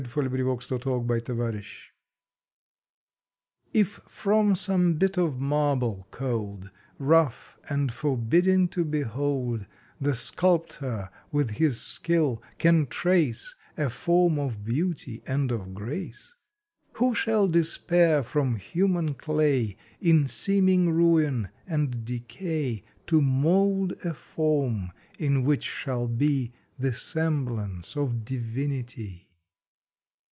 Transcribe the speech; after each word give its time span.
September 0.07 0.35
Nineteenth 0.35 0.63
SOUL 0.63 1.03
SCULPTURE 1.11 1.61
TF 3.75 3.87
from 4.09 4.55
some 4.55 4.95
bit 4.95 5.15
of 5.19 5.39
marble 5.39 6.07
cold, 6.09 6.71
Rough 6.97 7.59
and 7.69 7.91
forbidding 7.91 8.67
to 8.69 8.83
behold, 8.83 9.67
The 10.01 10.15
Sculptor 10.15 11.11
with 11.31 11.51
his 11.51 11.79
skill 11.79 12.41
can 12.57 12.87
trace 12.87 13.53
A 13.77 13.91
form 13.91 14.39
of 14.39 14.65
beauty 14.65 15.21
and 15.27 15.51
of 15.51 15.75
grace, 15.75 16.33
Who 16.93 17.13
shall 17.13 17.47
despair 17.47 18.23
from 18.23 18.55
human 18.55 19.13
clay 19.13 19.77
In 20.01 20.27
seeming 20.27 20.89
ruin 20.89 21.49
and 21.67 22.03
decay 22.03 22.83
To 23.05 23.21
mold 23.21 23.91
a 24.03 24.15
form 24.15 24.91
in 25.19 25.43
which 25.43 25.63
shall 25.63 26.07
be 26.07 26.53
The 26.79 26.91
semblance 26.91 27.95
of 27.95 28.25
Divinity? 28.25 29.27